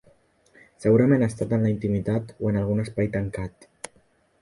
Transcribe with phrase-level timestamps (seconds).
[0.85, 3.73] Segurament ha estat en la intimitat o en algun espai tancat.